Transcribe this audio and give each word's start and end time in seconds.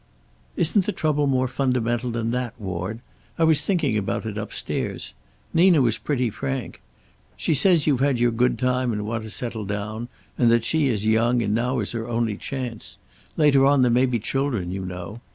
"Isn't 0.55 0.85
the 0.85 0.91
trouble 0.93 1.27
more 1.27 1.47
fundamental 1.47 2.09
than 2.09 2.31
that, 2.31 2.59
Ward? 2.59 3.01
I 3.37 3.43
was 3.43 3.61
thinking 3.63 3.99
about 3.99 4.25
it 4.25 4.35
upstairs. 4.35 5.13
Nina 5.53 5.79
was 5.79 5.99
pretty 5.99 6.31
frank. 6.31 6.81
She 7.37 7.53
says 7.53 7.85
you've 7.85 7.99
had 7.99 8.17
your 8.19 8.31
good 8.31 8.57
time 8.57 8.91
and 8.93 9.05
want 9.05 9.25
to 9.25 9.29
settle 9.29 9.63
down, 9.63 10.07
and 10.39 10.49
that 10.49 10.65
she 10.65 10.87
is 10.87 11.05
young 11.05 11.43
and 11.43 11.53
now 11.53 11.77
is 11.81 11.91
her 11.91 12.07
only 12.07 12.35
chance. 12.35 12.97
Later 13.37 13.63
on 13.67 13.83
there 13.83 13.91
may 13.91 14.07
be 14.07 14.17
children, 14.17 14.71
you 14.71 14.85
know. 14.87 15.21